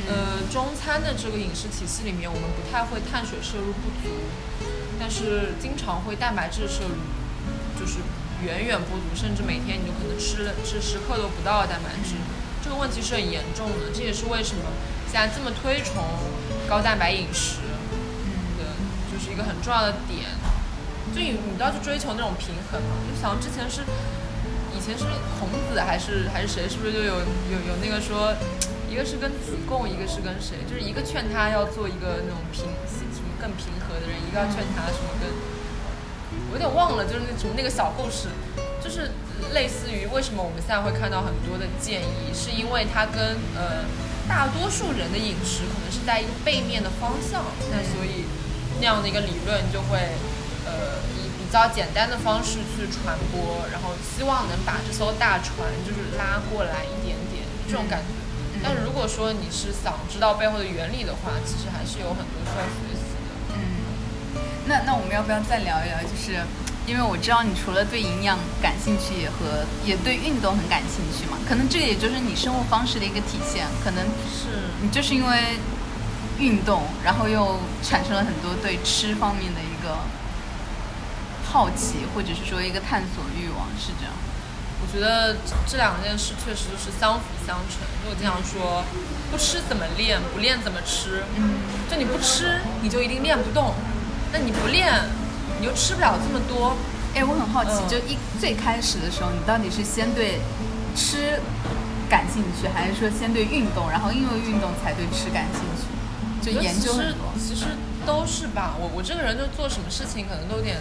[0.09, 4.15] 呃中餐的这个饮食体系里面，我们不太会碳水摄入不足，
[4.99, 6.95] 但是经常会蛋白质摄入
[7.79, 7.99] 就是
[8.45, 12.15] 远远不足，甚至每天你就可能吃了吃十克都不到的蛋白质。
[12.63, 14.65] 这个问题是很严重的，这也是为什么
[15.11, 16.05] 现在这么推崇
[16.69, 17.57] 高蛋白饮食
[18.59, 18.77] 的，
[19.11, 20.29] 就是一个很重要的点。
[21.13, 22.95] 就你你都要去追求那种平衡嘛。
[23.09, 23.81] 就想之前是
[24.77, 25.05] 以前是
[25.41, 27.15] 孔子还是还是谁，是不是就有
[27.51, 28.33] 有有那个说，
[28.91, 35.31] 一个是跟子贡，一个是跟谁，就是一个劝他要做一个那种平什么更平和的人，一个要劝他什么更，
[36.51, 38.27] 我有点忘了，就是那什么那个小故事，
[38.83, 39.13] 就是
[39.55, 43.87] 类似于为什么我们现在会看到很多的建议，是因为它跟呃
[44.27, 48.27] 大多数人的饮食可能是在一个背面的方向，那所以
[48.81, 50.19] 那样的一个理论就会
[50.67, 58.19] 呃以比较简单的方式去传播，然后希望能把这艘大船就是拉过来一点点这种感觉。
[58.63, 63.55] 但是如果说你是想知道背后的原理的话，其实还是有很多需要学习的。
[63.55, 63.61] 嗯
[64.67, 65.99] 那那我们要不要再聊一聊？
[66.03, 66.39] 就是
[66.87, 73.67] 因为我知道你除了对营养感兴趣，也和也对运动很感兴趣嘛，可能这个也就是你生活方式的一个体现。
[73.83, 75.59] 可能是，你就是因为
[76.39, 79.99] 运动，然后又产生了很多对吃方面的一个
[81.45, 84.15] 好奇，或者是说一个探索欲望，是这样。
[84.83, 87.87] 我觉得这两件事确实就是相辅相成。
[88.03, 88.85] 就我经常说，
[89.31, 91.23] 不吃怎么练，不练怎么吃。
[91.37, 93.75] 嗯，就你不吃，你就一定练不动；
[94.33, 94.91] 那你不练，
[95.61, 96.77] 你又吃不了这么多。
[97.15, 100.39] 哎，我很好奇，嗯就一最开始的时候，你到底是先对
[100.95, 101.41] 吃
[102.09, 105.91] 感兴趣，还是说先对运动，然后因为运动才对吃感兴趣？
[106.41, 107.35] 就研究很多。
[107.35, 107.67] 其实
[108.07, 108.75] 都是吧。
[108.79, 110.79] 我我这个人就做什么事情可能都有点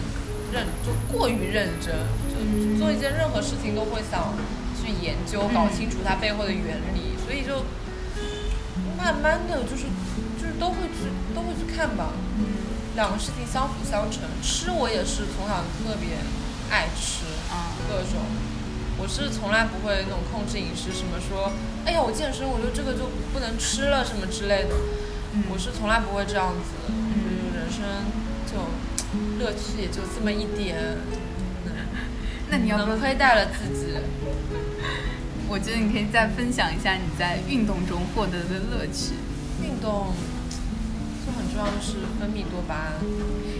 [0.54, 1.94] 认，就过于认真，
[2.29, 2.29] 就
[2.78, 4.34] 做一件任何事情都会想
[4.80, 7.64] 去研究，搞清楚它背后的原理，所以就
[8.96, 9.84] 慢慢的就是
[10.40, 12.12] 就是都会去都会去看吧。
[12.96, 16.18] 两个事情相辅相成，吃我也是从小就特别
[16.70, 17.72] 爱吃，啊。
[17.88, 18.20] 各种。
[18.98, 21.50] 我是从来不会那种控制饮食，什么说，
[21.86, 24.76] 哎呀，我健身，我觉得这个就不能吃了，什么之类的。
[25.48, 26.92] 我是从来不会这样子，就
[27.24, 27.80] 是人生
[28.44, 28.68] 就
[29.40, 30.76] 乐趣也就这么一点，
[32.50, 33.94] 那你要不要亏待了自己。
[35.48, 39.14] 我觉得你可以再分享一下你在运动中获得的乐趣，
[39.62, 40.14] 运动
[41.26, 42.92] 就很重要的是分泌多巴胺，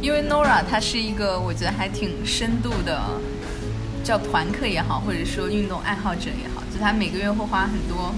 [0.00, 3.03] 因为 Nora 她是一个我觉得还挺深度的，
[4.05, 8.14] 叫团课也好，或者说运动爱好者也好，就她每个月会花很多，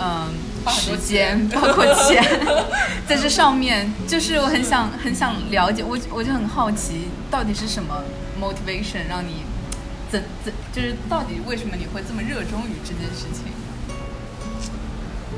[0.00, 0.32] 嗯、
[0.72, 2.24] 时间，包括钱，
[3.06, 8.02] 在这上面，就是我很想很想了解，我我就很好奇，到底是什么
[8.40, 9.44] motivation 让你
[10.10, 13.52] 怎怎，就是到底为什么你会这么热衷于这件事情？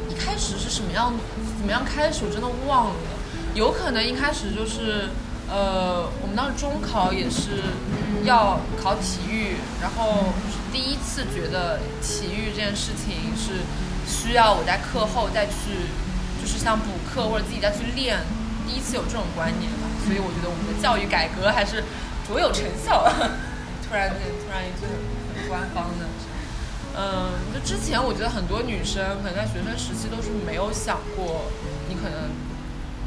[0.09, 1.13] 一开始是什么样，
[1.59, 2.95] 怎么样开始我真的忘了，
[3.55, 5.11] 有可能一开始就是，
[5.51, 7.77] 呃，我们当时中考也是
[8.25, 10.33] 要考体育，然后
[10.73, 13.61] 第一次觉得体育这件事情是
[14.07, 15.85] 需要我在课后再去，
[16.41, 18.21] 就是像补课或者自己再去练，
[18.67, 19.89] 第一次有这种观念吧。
[20.07, 21.85] 所以我觉得我们的教育改革还是
[22.27, 23.05] 卓有成效。
[23.93, 24.89] 突然间，突然一句
[25.37, 26.09] 很官方的。
[26.97, 31.45] 嗯，就之前我觉得很多女生可能在学生时期都是没有想过，
[31.91, 32.33] 你可能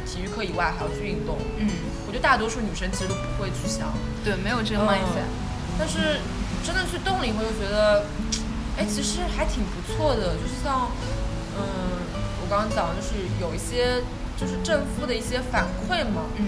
[0.05, 1.39] 体育课以外还要去运动。
[1.57, 1.65] 嗯，
[2.05, 3.89] 我觉得大多数女生其实都不会去想。
[4.23, 5.25] 对，没有这个 mindset。
[5.79, 6.21] 但是
[6.63, 8.05] 真的去动了以后，就觉得，
[8.77, 10.37] 哎，其实还挺不错的。
[10.37, 10.91] 就是像，
[11.57, 11.65] 嗯，
[12.41, 14.05] 我刚刚讲，就是有一些
[14.37, 16.29] 就是正负的一些反馈嘛。
[16.37, 16.45] 嗯。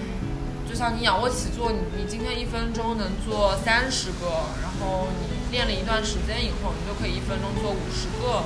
[0.68, 8.44] 就像你仰卧起坐，你你今天一分钟能做三十个，然后你练了一段时间以后，你就可以一分钟做五十个。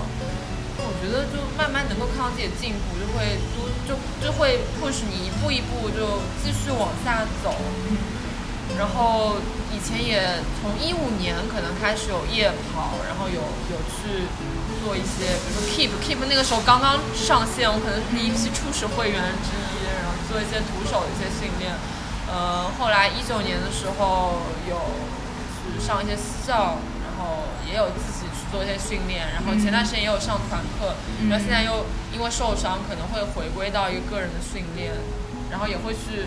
[0.79, 7.55] 我觉得就慢慢能够看到自己的进步，就会多就就会 push 你一步一步就继续往下走。
[8.79, 9.37] 然后
[9.75, 14.31] 以前也从一五年可能开始有夜跑，然后有有去
[14.79, 21.75] 做一些，比如说 keep keep 那个时候刚刚上线，我可能是第一批初始会员之一，然后做一些徒手的一些训练。
[22.33, 24.81] 呃，后来一九年的时候有
[25.61, 30.97] 去上一些私教，然后也有自己去做一些训练，然后前段时间也有上团课，
[31.29, 34.95] 然后现在又因为受伤可能会回归到一个个人的训练，
[35.51, 36.25] 然后也会去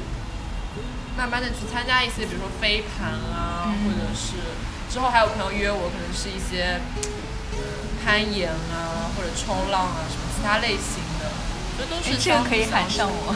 [1.18, 4.38] 慢慢的去参加一些，比如说飞盘啊，或者是
[4.94, 6.80] 之后还有朋友约我，可能是一些
[8.06, 11.34] 攀岩啊或者冲浪啊什么其他类型的，
[11.80, 13.34] 这都是这个可以喊上我。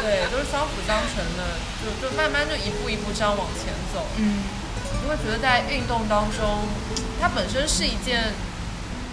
[0.00, 4.06] 对，都是相辅相成的，就就慢慢就一步一步这样往前走。
[4.16, 4.42] 嗯，
[5.02, 6.64] 你会觉得在运动当中，
[7.20, 8.32] 它本身是一件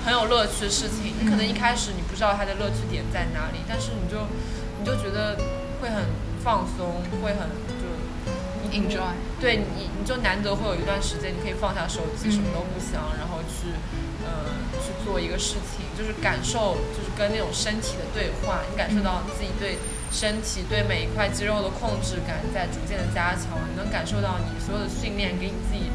[0.05, 1.13] 很有乐趣的事情。
[1.19, 4.27] 你可能一开始你不知道它的乐趣点在哪里，但是你就
[4.79, 5.35] 你就觉得
[5.81, 6.05] 会很
[6.43, 7.49] 放松，会很
[7.81, 7.85] 就
[8.71, 9.13] enjoy。
[9.41, 13.73] 对你，你就难得会有一段时间，你可以放下手机，什么都不想，然后去
[14.25, 19.77] 呃去做一个事情，就是感受，就是跟那种身体的对话，你感受到自己对。
[20.11, 25.91] 身体对每一块肌肉的控制感在逐渐的加强，你能感受到你所有的训练给你自己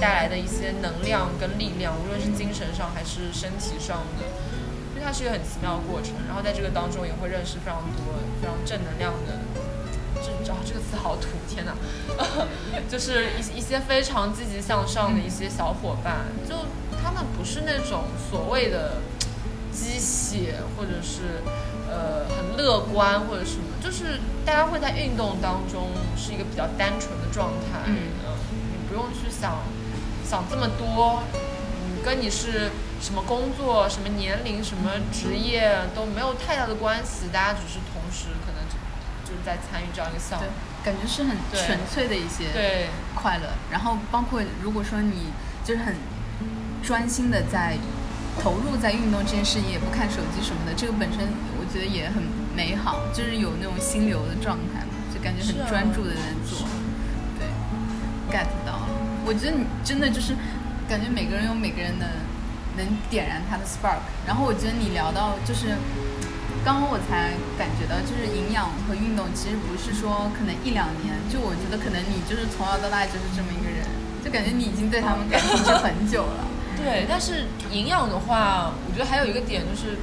[0.00, 4.24] 带来的一些能量跟力量，无论是精神上还是身体上的，
[4.94, 6.14] 因为它是一个很奇妙的过程。
[6.28, 9.40] 然后在这个当中也会认识非常多非常正能量的，
[10.22, 11.74] 这啊这个词好土，天哪，
[12.88, 16.54] 就是一一些非常积极向上的一些小伙伴，就
[17.02, 18.98] 他们不是那种所谓的
[19.72, 21.42] 鸡血或者是。
[21.96, 28.12] 呃，很乐观或者什么，就是大家会在运动当中是一个比较单纯的状态，嗯，
[28.70, 29.64] 你不用去想
[30.28, 38.76] 想这么多，嗯，跟你是什么工作、什么年龄、什么职业都没有太大的关系，大家只是同时可能就
[39.24, 40.46] 就是在参与这样一个项目，
[40.84, 42.88] 感觉是很纯粹的一些对。
[43.14, 45.32] 快乐，然后包括如果说你
[45.64, 45.96] 就是很
[46.82, 47.76] 专心的在
[48.42, 51.20] 投入在运动这件事情，也不看手机什么的，这个本身
[51.58, 51.66] 我。
[51.66, 52.22] 觉得也很
[52.56, 56.64] 美好，就是有那种心流的状态嘛，就感觉很专注的在做，
[57.36, 57.44] 对
[58.32, 58.88] ，get 到了。
[59.26, 60.32] 我觉得你真的就是
[60.88, 62.06] 感觉每个人有每个人的
[62.78, 64.00] 能点燃他的 spark。
[64.24, 65.76] 然后我觉得你聊到就是
[66.64, 73.84] 刚刚我才感觉到，就是营养和运动其实不是说可能一两年，就我觉得可能你就是从小到大就是这么一个人，
[74.24, 76.40] 就感觉你已经对他们感兴趣很久了。
[76.86, 79.98] 对，但是营养的话，我觉得还有一个点就是。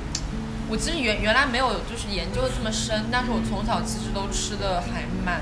[0.70, 5.40] 我其实原原来没有就是研究的这么深，但是我从小其实都吃的还蛮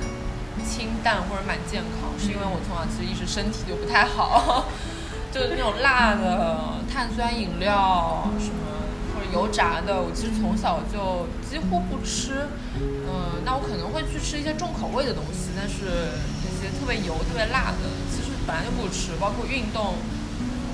[0.66, 4.66] 清淡或者蛮健康，是因为我从小其实一直身体就不太好，
[5.32, 12.50] 就是那种辣的、碳酸饮料什么或者油炸的，我其实从小就几乎不吃。
[12.76, 16.12] 嗯，那我可能会去吃一些重口味的东西，但是
[16.44, 19.14] 那些特别油、特别辣的，其实本来就不吃。
[19.22, 19.96] 包括运动，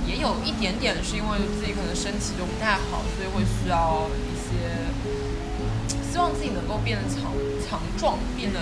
[0.08, 4.38] 也有一点点是因为自己可能身体就不太好，所以会需要一。
[4.48, 4.54] 些
[6.10, 7.34] 希望自己能够变得强
[7.68, 8.62] 强壮，变得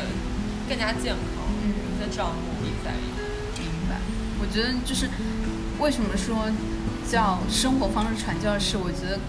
[0.67, 3.05] 更加健康，嗯在这样的目的在里。
[3.59, 4.01] 明白。
[4.41, 5.07] 我觉得就是
[5.79, 6.49] 为什么说
[7.07, 8.77] 叫生活方式传教士？
[8.77, 9.19] 我觉得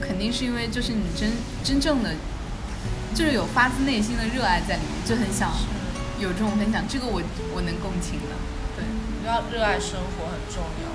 [0.00, 1.30] 肯定是因为就是你真
[1.62, 2.16] 真正的
[3.14, 5.52] 就是有发自内心的热爱在里面，就很想
[6.18, 6.82] 有这种分享。
[6.88, 7.22] 这个我
[7.54, 8.34] 我能共情的。
[8.76, 8.84] 对，
[9.26, 10.86] 要热爱生活很重要。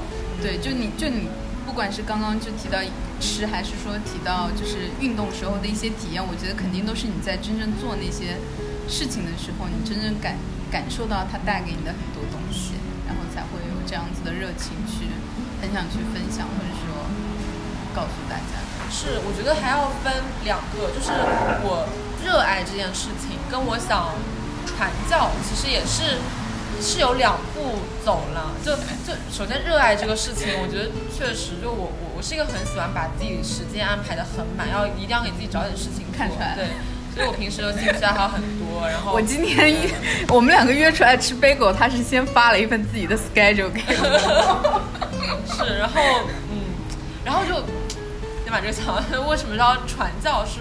[0.42, 1.28] 对，就你就你。
[1.64, 2.80] 不管是刚刚就提到
[3.22, 8.36] 吃，还是说提到就是运动时候的一些体验，我觉得肯定都是你在真正做那些
[8.90, 10.36] 事情的时候，你真正感
[10.74, 12.74] 感受到它带给你的很多东西，
[13.08, 15.06] 然后才会有这样子的热情去
[15.62, 16.92] 很想去分享，或者说
[17.94, 18.58] 告诉大家。
[18.90, 20.12] 是，我觉得还要分
[20.44, 21.14] 两个，就是
[21.62, 21.88] 我
[22.26, 24.12] 热爱这件事情，跟我想
[24.66, 26.20] 传教，其实也是
[26.82, 28.52] 是有两步走了。
[28.66, 36.56] 就就首先热爱这个事情，我觉得确实，就我我我是一个很喜欢把自己时间安排的很满，要一定要给自己找点事情看出来。
[36.56, 36.66] 对，
[37.14, 38.88] 所以我平时的兴趣爱好很多。
[38.90, 39.90] 然后我今天一
[40.30, 44.82] 我们两个约出来吃 bagel，他是先发了一份自己的 schedule 给我。
[45.46, 46.02] 是，然后
[46.50, 46.74] 嗯，
[47.24, 47.54] 然后就
[48.44, 49.30] 先把这个讲完。
[49.30, 50.44] 为什么要传教？
[50.46, 50.60] 是。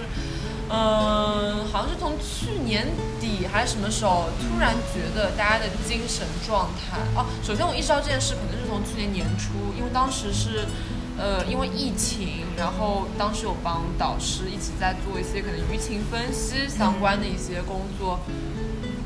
[0.72, 2.86] 嗯，好像是从去年
[3.20, 7.26] 底还是什么时候，突然觉得大家的精神状态哦。
[7.42, 10.64] 首先我意识到这件事可能是从去年年初，因为当时是，
[11.18, 18.20] 呃，因为疫情，然后当时有帮导师一起在做一些可能舆情分析相关的一些工作，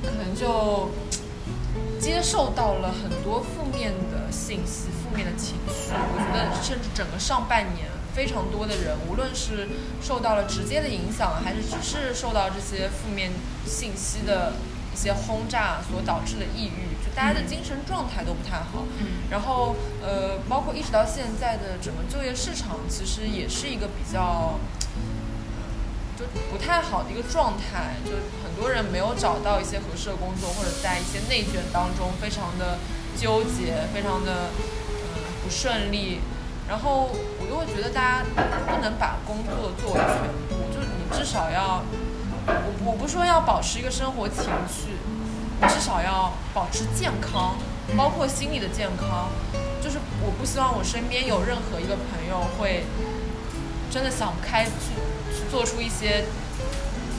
[0.03, 0.91] 可能就
[1.99, 5.93] 接受到了很多负面的信息、负面的情绪。
[5.97, 7.89] 我觉得甚至整个上半年。
[8.15, 9.69] 非常多的人，无论是
[10.01, 13.33] 受到了直接的影响，还是只是受到这些负面
[13.67, 14.53] 信息的
[14.95, 18.87] 一些轰炸所导致的抑郁，就大家的精神状态都不太好。
[19.01, 19.27] 嗯。
[19.31, 24.61] 然后，呃，包括一直到现在的整个就业市场，其实也是一个比较，
[26.17, 27.97] 就不太好的一个状态。
[28.05, 28.13] 就
[28.45, 32.79] 很多人没有找到一些合适的工作，或者在一些内卷当中，非常的
[33.17, 34.51] 纠结，非常的
[35.03, 36.21] 嗯不顺利。
[36.69, 38.25] 然后我就会觉得大家
[38.67, 40.17] 不能把工作作为全
[40.49, 41.83] 部，就是你至少要，
[42.47, 44.97] 我我不说要保持一个生活情趣，
[45.69, 47.57] 至少要保持健康，
[47.97, 49.29] 包括心理的健康。
[49.83, 52.87] 就是我不希望我身边有任何一个朋友会
[53.91, 54.97] 真的想开去
[55.37, 56.25] 去做出一些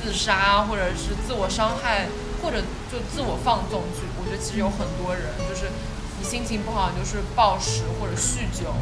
[0.02, 2.08] 自杀或者是自我伤害，
[2.42, 4.02] 或者就自我放纵去。
[4.18, 5.70] 我觉得其实有很多人就是
[6.18, 8.74] 你心情不好就是暴食或者酗酒。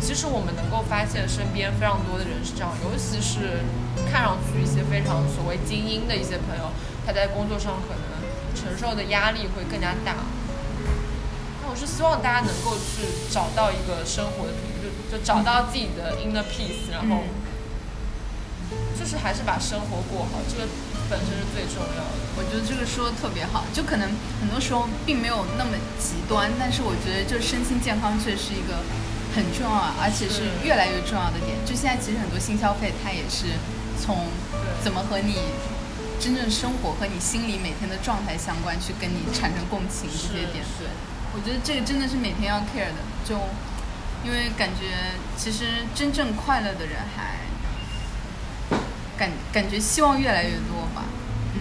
[0.00, 3.60] 其实我们能够发现身边非常多的人是这样，尤其是
[4.10, 6.72] 看上去一些非常所谓精英的一些朋友，
[7.04, 8.02] 他在工作上可能
[8.56, 10.14] 承受的压力会更加大。
[11.60, 17.24] 那我是希望大家能够去找到一个生活的平衡，就就找到自己的 inner peace，然后
[18.98, 20.64] 就是还是把生活过好，这个
[21.10, 22.16] 本身是最重要的。
[22.38, 24.08] 我觉得这个说的特别好，就可能
[24.40, 28.80] 很多时候并没有那么极端，但是我觉得就身心健康确实是一个。
[29.34, 31.56] 很重要，而且是越来越重要的点。
[31.64, 33.46] 就现在，其实很多新消费，它也是
[34.00, 34.26] 从
[34.82, 35.36] 怎么和你
[36.18, 40.64] 真正生活和你心里每天的状态相关，去跟你产生共情这些点。
[40.78, 40.88] 对，
[41.34, 43.00] 我觉得这个真的是每天要 care 的。
[43.24, 43.36] 就
[44.24, 47.38] 因为感觉，其实真正快乐的人还
[49.16, 51.04] 感感觉希望越来越多吧。
[51.54, 51.60] 嗯，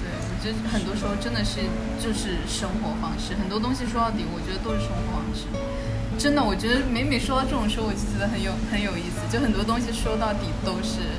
[0.00, 1.60] 对，我觉得很多时候真的是
[2.00, 5.46] 就是生活方式，很多东西说到底，我觉得都是生活方式。
[6.22, 9.26] 真的，我觉得每每说到这种时候，我就觉得很有很有意思。
[9.26, 11.18] 就很多东西说到底都是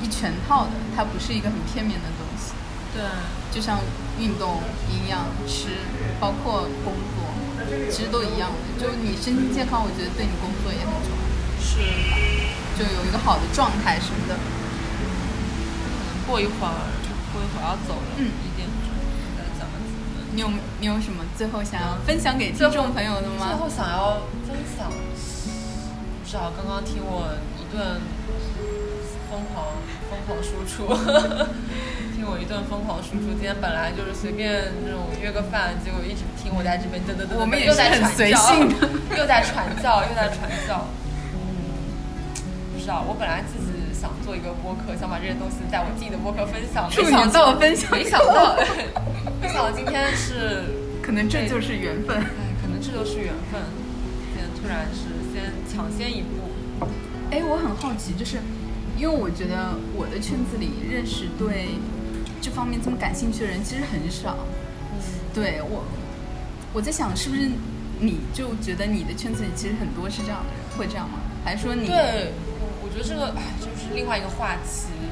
[0.00, 2.54] 一全套的，它不是一个很片面的东西。
[2.94, 3.02] 对，
[3.50, 3.82] 就像
[4.16, 4.62] 运动、
[4.94, 5.74] 营养、吃，
[6.20, 7.34] 包括工作，
[7.90, 8.62] 其实都一样的。
[8.78, 11.26] 就你身心健康，我觉得对你工作也很重要。
[11.58, 11.82] 是，
[12.78, 14.38] 就有一个好的状态什么的。
[14.38, 16.78] 可能过一会儿，
[17.34, 18.14] 过一会儿要走了。
[18.22, 18.30] 嗯。
[20.32, 20.48] 你有
[20.80, 23.48] 你有什么最后想要分享给听众朋友的吗？
[23.48, 28.00] 最后想要分享，不知道刚刚听我一顿
[29.28, 29.66] 疯狂
[30.08, 30.86] 疯狂输出，
[32.14, 33.34] 听我一顿疯狂输出。
[33.34, 38.88] 今天本来就是随便那种约个饭，结果一直听我在这边噔噔噔，我们也是很随性的，
[39.18, 40.86] 又在传教，又在传教。
[41.34, 41.74] 嗯，
[42.72, 48.54] 不知道，我本来自己想做一个播客，想把这些东西在我自己的播客分享，没想到分享，没想到。
[49.40, 50.64] 没想到今天是，
[51.02, 52.16] 可能这就是缘分。
[52.18, 53.62] 哎，可能这就是缘分。
[54.32, 56.86] 今天突然是先抢先一步。
[57.30, 58.36] 哎，我很好奇，就是
[58.98, 61.76] 因为我觉得我的圈子里认识对
[62.40, 64.36] 这方面这么感兴趣的人其实很少。
[64.92, 65.00] 嗯。
[65.32, 65.84] 对我，
[66.74, 67.48] 我在想是不是
[67.98, 71.18] 你就觉得你的圈子里其实很多是这样的人，会这样吗？
[71.44, 71.86] 还是说你？
[71.86, 75.09] 对，我我觉得这个哎，就是另外一个话题，就是。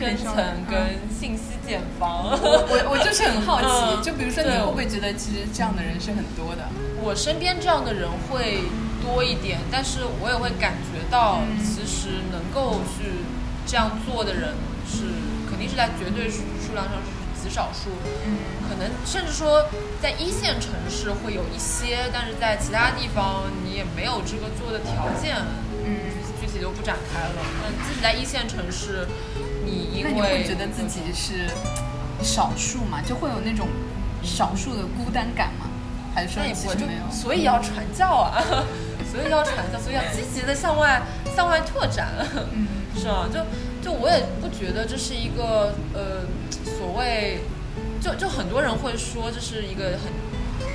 [0.00, 0.34] 圈层
[0.64, 6.64] 跟信息茧房，我我就是很好奇， 就比如说你会不会觉得其实这样的人是很多的？
[7.04, 8.64] 我身边这样的人会
[9.04, 13.12] 多一点，但是我也会感觉到，其实能够去
[13.66, 14.56] 这样做的人
[14.88, 15.04] 是
[15.50, 17.92] 肯定是在绝对数数量上是极少数。
[18.24, 19.68] 嗯，可能甚至说
[20.00, 25.36] 在一线城市会有一些，但是在其他地方你也没有这个做的条件。
[25.84, 26.08] 嗯，
[26.40, 27.36] 具体就不展开了。
[27.60, 29.06] 那自己在一线城市。
[29.70, 31.48] 你那你会觉得自己是
[32.22, 33.00] 少数嘛？
[33.00, 33.68] 就会有那种
[34.22, 35.66] 少数的孤单感吗？
[36.14, 37.10] 还是说其实没有？
[37.10, 38.42] 所以要传教啊，
[39.10, 41.00] 所以要传教，所以要积极的向外
[41.36, 42.08] 向外拓展，
[42.52, 42.66] 嗯，
[43.00, 43.40] 是啊，就
[43.80, 46.26] 就我也不觉得这是一个呃
[46.64, 47.40] 所谓
[48.00, 50.10] 就就很多人会说这是一个很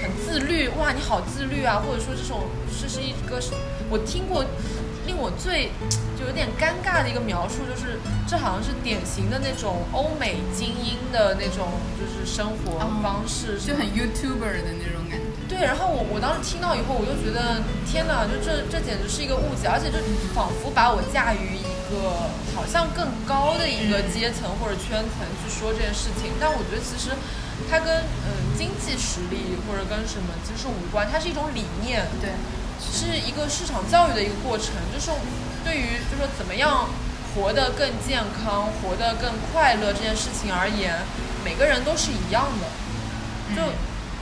[0.05, 2.43] 很自律，哇，你好自律啊，或者说这种
[2.79, 3.41] 这是一个
[3.89, 4.45] 我听过
[5.07, 5.71] 令我最
[6.17, 7.97] 就有点尴尬的一个描述，就是
[8.27, 15.25] 这好像是典型的那种欧美精英的那种就是生活方式，就很 YouTuber 的那种感觉。
[15.49, 19.97] 对，然后我我当时听到以后，我就觉得天哪，就这这简直是一个误解，而且就
[20.37, 26.29] 仿佛把我架于一个好像更高的一个阶层或者圈层去说这件事情。
[26.37, 27.09] 但我觉得其实
[27.69, 32.31] 它跟嗯经济实力或者跟什么其实无关，它是一种理念，对，
[32.79, 34.75] 是一个市场教育的一个过程。
[34.93, 35.11] 就是
[35.63, 36.89] 对于就说怎么样
[37.35, 41.01] 活得更健康、活得更快乐这件事情而言，
[41.43, 43.61] 每个人都是一样的，就。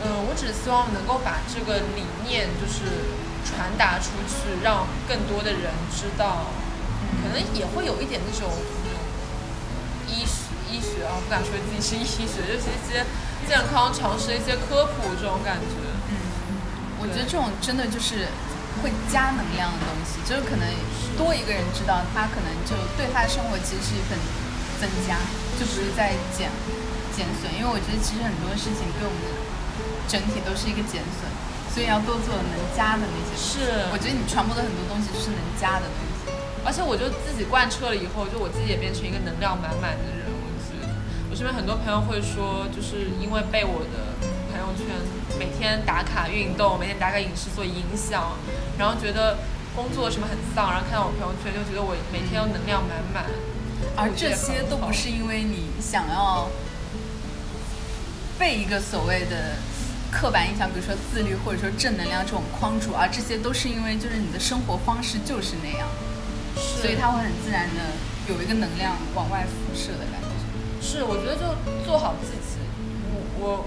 [0.04, 3.16] 嗯，我只希望能够把这个理念就是
[3.48, 6.52] 传达出去，让更多的人知道。
[7.24, 8.52] 可能也会有一点那种
[8.84, 9.00] 那种
[10.12, 10.28] 医
[10.68, 13.06] 医学啊，不敢说自己是医学，就是一些
[13.48, 15.76] 健康常识、一些科普这种感觉。
[16.10, 16.16] 嗯，
[17.00, 18.28] 我觉得这种真的就是
[18.82, 20.66] 会加能量的东西，就是可能
[21.18, 24.18] 多一个人知道，他可能就对他的生活其实是一份
[24.80, 25.18] 增加，
[25.60, 26.50] 就不是在减
[27.16, 27.48] 减损。
[27.54, 29.54] 因为我觉得其实很多事情对我们。
[30.06, 31.24] 整体都是一个减损，
[31.74, 33.32] 所以要多做能加的那些。
[33.40, 36.30] 是，我觉得你传播的很多东西是能加的东西。
[36.68, 40.23] 而且我就自己贯彻了以后，就我自己也变成一个能量满满的人。
[41.34, 44.22] 我身边很多朋友会说，就是因为被我的
[44.52, 44.86] 朋友圈
[45.40, 48.38] 每天打卡运动、每天打卡饮食所影响，
[48.78, 49.40] 然后觉得
[49.76, 53.26] 工作什么很丧，然后看到我朋友圈就觉得我每天要能量满满。
[53.98, 56.48] 而这些都不是因为你想要
[58.38, 59.58] 被一个所谓的。
[60.14, 65.88] 刻板印象，比如说自律或者说正能量这种框住而，这些都是因为就是你的生活方式就是那样，
[66.54, 67.82] 所以它会很自然的
[68.30, 70.06] 有一个能量往外辐射的。
[70.84, 71.42] 是，我觉得就
[71.86, 72.60] 做好自己。
[73.10, 73.66] 我我，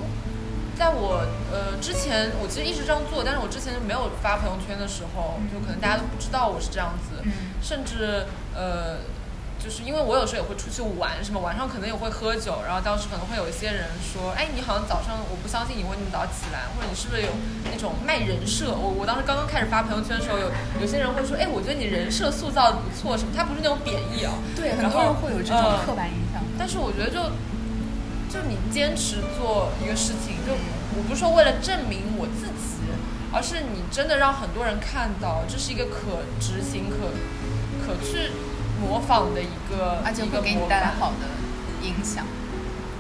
[0.77, 7.25] 在我呃之前，我其实一直这样做，但是我之前没有发朋友圈的时候，就可能大家都不知道我是这样子，
[7.63, 8.99] 甚至呃。
[9.59, 17.29] 就是因为我有时候也会出去玩，什么晚上可能也会喝酒，然后当时可能会有一些人说，哎，你好像早上我不相信你会那么早起来，或者你是不是有
[17.73, 18.71] 那种卖人设？
[18.71, 20.47] 我我当时刚刚开始发朋友圈的时候，有
[20.81, 23.35] 有些人会说，哎，我觉得你人设塑造的不错，什么？
[23.35, 26.45] 他不是那种贬义啊，对，很多人会有这种刻板印象。
[26.59, 27.19] 但是我觉得就
[28.31, 30.55] 就你坚持做一个事情，就
[30.95, 32.87] 我不是说为了证明我自己，
[33.33, 37.11] 而是你真的让很多人看到这是一个可执行、可
[37.83, 38.31] 可去。
[38.81, 41.27] 模仿的一个，而且会给你带来好的
[41.83, 42.25] 影响。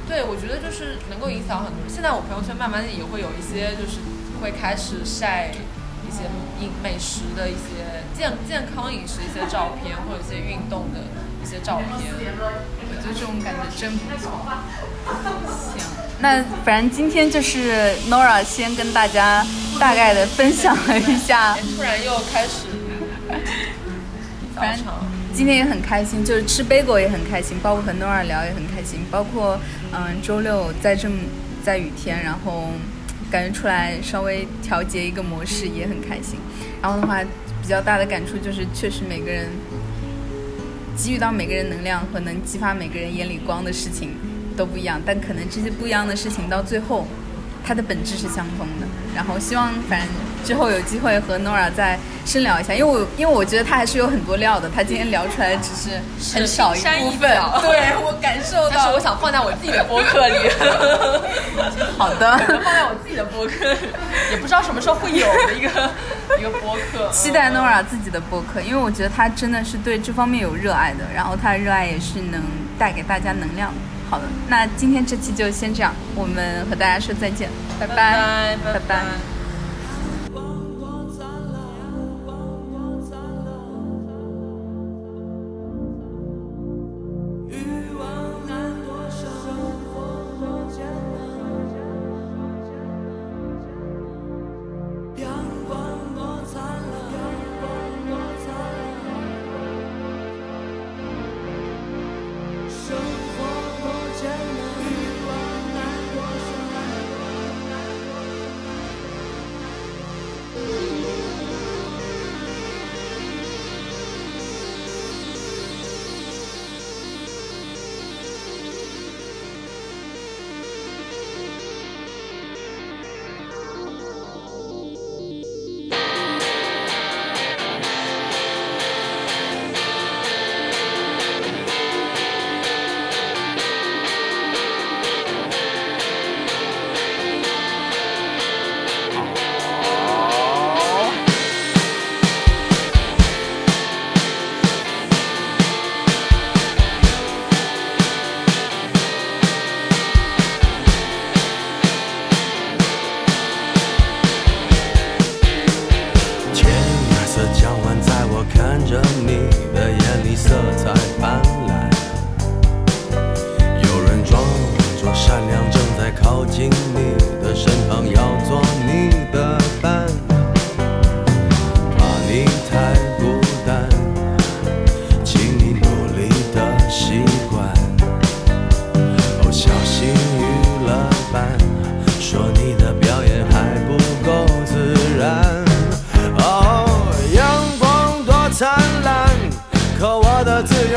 [0.08, 1.90] 对，我觉得就是能够影响很多人。
[1.92, 3.98] 现在我朋友圈慢慢也会有一些，就是
[4.40, 11.00] 会开始晒一些饮美食的一些健健康饮食一些照片，或者一些运动的
[11.42, 11.88] 一些照片。
[11.90, 14.30] 我觉得这种感觉真不错。
[15.50, 15.82] 行，
[16.20, 19.44] 那反正今天就是 Nora 先跟大家
[19.80, 21.56] 大概的分享了一下。
[21.76, 22.66] 突然又开始，
[24.54, 24.84] 反正。
[25.36, 29.60] 今天也很开心，就是吃杯果也很开心，包括和诺尔聊也很开心，包括
[29.92, 31.16] 嗯周六在这么
[31.62, 32.70] 在雨天，然后
[33.30, 36.38] 感觉出来稍微调节一个模式也很开心。
[36.80, 37.22] 然后的话，
[37.60, 39.50] 比较大的感触就是，确实每个人
[40.96, 44.12] 给予到每个人能量和能激发每个人眼里光的事情
[44.56, 47.06] 都不一样，但可能这些不一样的事情到最后。
[47.66, 50.08] 它的本质是相通的，然后希望反正
[50.44, 56.00] 之后有机会和 Nora 再深聊一下，因为我因为我觉得他还是有很多料的，他今天聊出来只是
[56.32, 57.28] 很少一部分，
[57.60, 60.34] 对我感受到，但是我想放在我自己的播客里。
[61.98, 63.74] 好的，放在我自己的播客，
[64.30, 65.90] 也不知道什么时候会有的一个
[66.38, 72.40] 一个播客，期待 Nora 自己的播客，因为我觉得他真的是对这方面有热爱的，然后他的热爱也是能
[72.78, 73.72] 带给大家能量。
[74.08, 79.35] 好的，那今天这期就先这样，我们和大家说再见，拜拜，拜拜。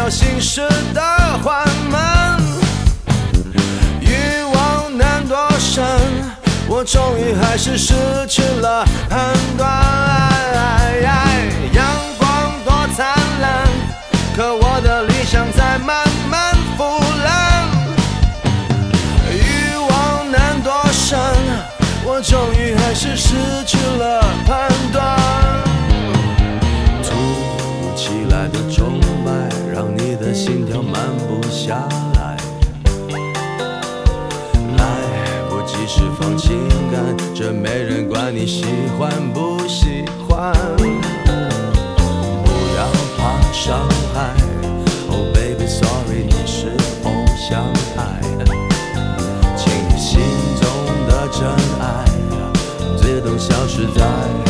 [0.09, 0.61] 心事
[0.93, 1.01] 的
[1.43, 2.41] 缓慢。
[4.01, 5.85] 欲望难躲闪
[6.67, 7.93] 我终于还是失
[8.27, 10.38] 去了判断。
[37.39, 38.65] 这没人管你喜
[38.97, 40.53] 欢不喜欢。
[40.75, 40.83] 不
[42.75, 42.85] 要
[43.17, 44.35] 怕伤害。
[45.09, 46.67] Oh baby sorry 你是
[47.05, 48.19] 偶像派
[49.55, 50.19] 请你心
[50.59, 50.67] 中
[51.07, 51.47] 的真
[51.79, 52.03] 爱
[52.97, 54.48] 自动消失在